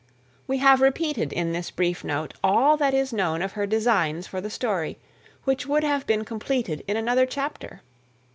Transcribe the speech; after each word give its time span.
We 0.47 0.57
have 0.57 0.81
repeated, 0.81 1.31
in 1.31 1.51
this 1.51 1.69
brief 1.69 2.03
note, 2.03 2.33
all 2.43 2.75
that 2.75 2.91
is 2.95 3.13
known 3.13 3.43
of 3.43 3.51
her 3.51 3.67
designs 3.67 4.25
for 4.25 4.41
the 4.41 4.49
story, 4.49 4.97
which 5.43 5.67
would 5.67 5.83
have 5.83 6.07
been 6.07 6.25
completed 6.25 6.83
in 6.87 6.97
another 6.97 7.27
chapter. 7.27 7.83